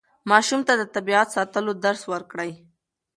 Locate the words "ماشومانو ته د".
0.31-0.83